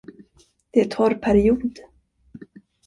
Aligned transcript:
Det 0.71 0.81
är 0.81 0.85
torrperiod. 0.89 1.79